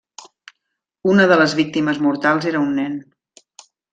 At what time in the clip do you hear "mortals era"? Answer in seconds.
2.07-2.65